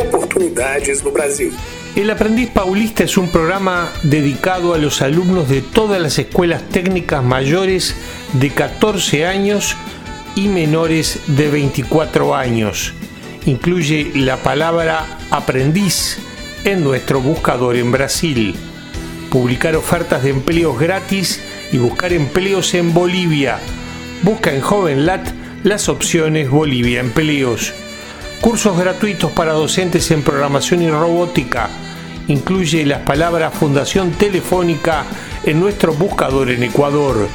Oportunidades 0.00 1.02
no 1.02 1.10
Brasil. 1.10 1.52
El 1.94 2.10
Aprendiz 2.10 2.50
Paulista 2.50 3.04
es 3.04 3.16
un 3.16 3.30
programa 3.30 3.90
dedicado 4.02 4.74
a 4.74 4.78
los 4.78 5.00
alumnos 5.00 5.48
de 5.48 5.62
todas 5.62 6.00
las 6.00 6.18
escuelas 6.18 6.68
técnicas 6.68 7.24
mayores 7.24 7.94
de 8.34 8.50
14 8.50 9.24
años 9.24 9.74
y 10.34 10.48
menores 10.48 11.20
de 11.26 11.48
24 11.48 12.34
años. 12.34 12.92
Incluye 13.46 14.10
la 14.14 14.36
palabra 14.36 15.18
aprendiz 15.30 16.18
en 16.64 16.84
nuestro 16.84 17.22
buscador 17.22 17.76
en 17.76 17.90
Brasil. 17.90 18.54
Publicar 19.30 19.76
ofertas 19.76 20.22
de 20.22 20.30
empleos 20.30 20.78
gratis 20.78 21.40
y 21.72 21.78
buscar 21.78 22.12
empleos 22.12 22.74
en 22.74 22.92
Bolivia. 22.92 23.58
Busca 24.22 24.52
en 24.52 24.60
JovenLat 24.60 25.26
las 25.64 25.88
opciones 25.88 26.50
Bolivia 26.50 27.00
Empleos. 27.00 27.72
Cursos 28.40 28.78
gratuitos 28.78 29.32
para 29.32 29.52
docentes 29.52 30.10
en 30.10 30.22
programación 30.22 30.82
y 30.82 30.90
robótica. 30.90 31.68
Incluye 32.28 32.84
las 32.84 33.00
palabras 33.00 33.54
Fundación 33.54 34.12
Telefónica 34.12 35.04
en 35.44 35.58
nuestro 35.58 35.94
buscador 35.94 36.50
en 36.50 36.62
Ecuador. 36.62 37.28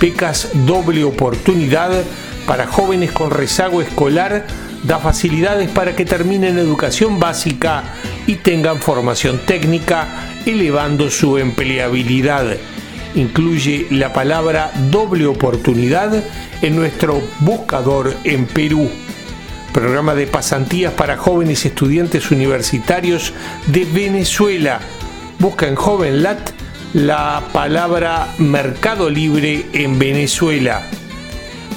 Becas 0.00 0.48
doble 0.66 1.04
oportunidad 1.04 1.90
para 2.46 2.66
jóvenes 2.66 3.12
con 3.12 3.30
rezago 3.30 3.80
escolar 3.80 4.46
da 4.82 4.98
facilidades 4.98 5.70
para 5.70 5.94
que 5.96 6.04
terminen 6.04 6.58
educación 6.58 7.18
básica 7.20 7.84
y 8.26 8.36
tengan 8.36 8.80
formación 8.80 9.40
técnica, 9.46 10.08
elevando 10.44 11.10
su 11.10 11.38
empleabilidad. 11.38 12.56
Incluye 13.14 13.86
la 13.90 14.12
palabra 14.12 14.72
doble 14.90 15.26
oportunidad 15.26 16.22
en 16.60 16.76
nuestro 16.76 17.22
buscador 17.40 18.14
en 18.24 18.46
Perú. 18.46 18.90
Programa 19.74 20.14
de 20.14 20.28
pasantías 20.28 20.92
para 20.92 21.16
jóvenes 21.16 21.66
estudiantes 21.66 22.30
universitarios 22.30 23.32
de 23.66 23.84
Venezuela. 23.84 24.78
Busca 25.40 25.66
en 25.66 25.74
JovenLat 25.74 26.50
la 26.92 27.42
palabra 27.52 28.28
Mercado 28.38 29.10
Libre 29.10 29.66
en 29.72 29.98
Venezuela. 29.98 30.80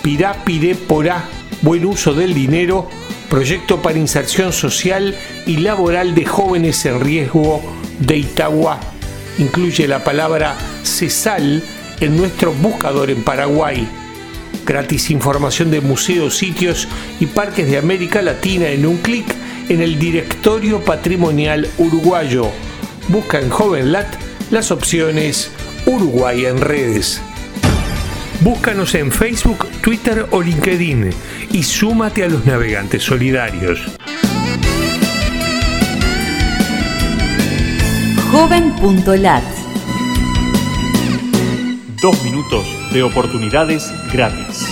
Pirá, 0.04 0.44
piré, 0.46 0.76
porá, 0.76 1.24
buen 1.64 1.88
uso 1.88 2.14
del 2.14 2.36
dinero, 2.36 2.88
proyecto 3.32 3.82
para 3.82 3.98
inserción 3.98 4.54
social 4.54 5.16
y 5.48 5.58
laboral 5.58 6.14
de 6.14 6.24
jóvenes 6.24 6.86
en 6.86 7.02
riesgo 7.02 7.64
de 7.98 8.18
Itagua. 8.18 8.80
Incluye 9.40 9.88
la 9.88 10.04
palabra 10.04 10.56
CESAL 10.84 11.64
en 12.00 12.16
nuestro 12.16 12.54
buscador 12.54 13.10
en 13.10 13.24
Paraguay. 13.24 13.88
Gratis 14.68 15.12
información 15.12 15.72
de 15.72 15.80
museos, 15.80 16.36
sitios 16.36 16.90
y 17.22 17.26
parques 17.26 17.72
de 17.72 17.78
América 17.78 18.22
Latina 18.22 18.68
en 18.68 18.86
un 18.86 18.98
clic 18.98 19.26
en 19.70 19.82
el 19.82 19.98
directorio 19.98 20.84
patrimonial 20.84 21.70
uruguayo. 21.78 22.52
Busca 23.08 23.40
en 23.40 23.50
JovenLat 23.50 24.08
las 24.52 24.72
opciones 24.72 25.52
Uruguay 25.86 26.46
en 26.46 26.60
redes. 26.60 27.22
Búscanos 28.42 28.94
en 28.96 29.10
Facebook, 29.10 29.66
Twitter 29.82 30.28
o 30.32 30.42
LinkedIn 30.42 31.12
y 31.54 31.64
súmate 31.64 32.26
a 32.26 32.28
los 32.28 32.46
navegantes 32.46 33.04
solidarios. 33.04 33.80
Joven.lat 38.32 39.44
Dos 42.02 42.22
minutos 42.24 42.77
de 42.92 43.04
oportunidades 43.04 43.94
gratis. 44.12 44.66